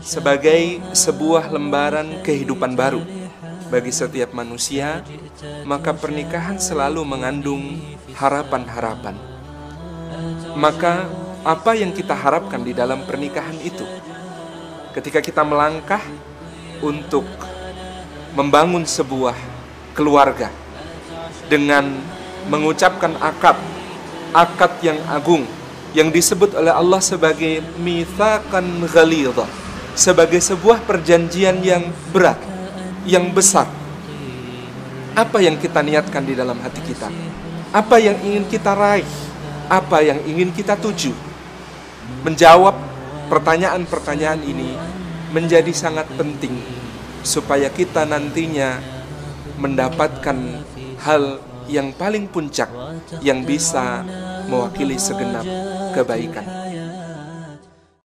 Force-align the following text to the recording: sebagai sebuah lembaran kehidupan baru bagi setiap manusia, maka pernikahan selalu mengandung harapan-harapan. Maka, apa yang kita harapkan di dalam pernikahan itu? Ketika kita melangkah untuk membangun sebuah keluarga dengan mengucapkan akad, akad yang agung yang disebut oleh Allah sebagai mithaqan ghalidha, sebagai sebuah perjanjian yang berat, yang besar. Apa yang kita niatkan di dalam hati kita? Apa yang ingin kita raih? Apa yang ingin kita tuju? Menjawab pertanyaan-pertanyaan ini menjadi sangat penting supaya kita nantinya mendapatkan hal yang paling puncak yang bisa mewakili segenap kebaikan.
sebagai 0.00 0.80
sebuah 0.96 1.52
lembaran 1.52 2.24
kehidupan 2.24 2.72
baru 2.72 3.04
bagi 3.68 3.92
setiap 3.92 4.32
manusia, 4.32 5.04
maka 5.68 5.92
pernikahan 5.92 6.56
selalu 6.56 7.04
mengandung 7.04 7.76
harapan-harapan. 8.16 9.16
Maka, 10.56 11.04
apa 11.44 11.76
yang 11.76 11.92
kita 11.92 12.16
harapkan 12.16 12.64
di 12.64 12.72
dalam 12.72 13.04
pernikahan 13.04 13.58
itu? 13.60 13.84
Ketika 14.96 15.20
kita 15.20 15.44
melangkah 15.44 16.00
untuk 16.80 17.28
membangun 18.32 18.88
sebuah 18.88 19.36
keluarga 19.92 20.48
dengan 21.52 21.92
mengucapkan 22.48 23.12
akad, 23.20 23.60
akad 24.32 24.72
yang 24.80 24.96
agung 25.12 25.44
yang 25.96 26.12
disebut 26.12 26.52
oleh 26.52 26.68
Allah 26.68 27.00
sebagai 27.00 27.64
mithaqan 27.80 28.84
ghalidha, 28.84 29.48
sebagai 29.96 30.36
sebuah 30.44 30.84
perjanjian 30.84 31.64
yang 31.64 31.88
berat, 32.12 32.36
yang 33.08 33.32
besar. 33.32 33.64
Apa 35.16 35.40
yang 35.40 35.56
kita 35.56 35.80
niatkan 35.80 36.20
di 36.28 36.36
dalam 36.36 36.60
hati 36.60 36.84
kita? 36.84 37.08
Apa 37.72 37.96
yang 37.96 38.20
ingin 38.20 38.44
kita 38.44 38.76
raih? 38.76 39.08
Apa 39.72 40.04
yang 40.04 40.20
ingin 40.28 40.52
kita 40.52 40.76
tuju? 40.76 41.16
Menjawab 42.28 42.76
pertanyaan-pertanyaan 43.32 44.44
ini 44.44 44.76
menjadi 45.32 45.72
sangat 45.72 46.04
penting 46.20 46.60
supaya 47.24 47.72
kita 47.72 48.04
nantinya 48.04 48.78
mendapatkan 49.56 50.36
hal 51.00 51.40
yang 51.66 51.90
paling 51.96 52.28
puncak 52.30 52.68
yang 53.24 53.42
bisa 53.42 54.06
mewakili 54.48 54.96
segenap 54.98 55.46
kebaikan. 55.94 56.65